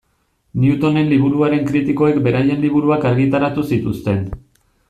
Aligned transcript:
Newtonen 0.61 1.11
liburuaren 1.11 1.61
kritikoek 1.69 2.19
beraien 2.29 2.65
liburuak 2.65 3.09
argitaratu 3.13 3.71
zituzten. 3.75 4.29